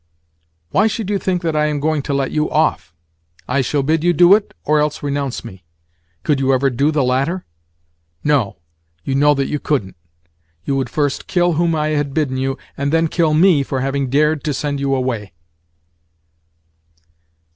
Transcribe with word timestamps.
"Why 0.71 0.87
should 0.87 1.11
you 1.11 1.19
think 1.19 1.43
that 1.43 1.55
I 1.55 1.67
am 1.67 1.79
going 1.79 2.01
to 2.01 2.13
let 2.15 2.31
you 2.31 2.49
off? 2.49 2.91
I 3.47 3.61
shall 3.61 3.83
bid 3.83 4.03
you 4.03 4.13
do 4.13 4.33
it, 4.33 4.55
or 4.65 4.79
else 4.79 5.03
renounce 5.03 5.45
me. 5.45 5.63
Could 6.23 6.39
you 6.39 6.55
ever 6.55 6.71
do 6.71 6.89
the 6.89 7.03
latter? 7.03 7.45
No, 8.23 8.57
you 9.03 9.13
know 9.13 9.35
that 9.35 9.45
you 9.45 9.59
couldn't. 9.59 9.95
You 10.65 10.75
would 10.75 10.89
first 10.89 11.27
kill 11.27 11.53
whom 11.53 11.75
I 11.75 11.89
had 11.89 12.15
bidden 12.15 12.37
you, 12.37 12.57
and 12.75 12.91
then 12.91 13.09
kill 13.09 13.35
me 13.35 13.61
for 13.61 13.81
having 13.81 14.09
dared 14.09 14.43
to 14.45 14.55
send 14.55 14.79
you 14.79 14.95
away!" 14.95 15.33